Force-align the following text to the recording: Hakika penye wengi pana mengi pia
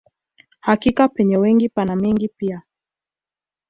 Hakika 0.59 1.07
penye 1.07 1.37
wengi 1.37 1.69
pana 1.69 1.95
mengi 1.95 2.27
pia 2.27 2.61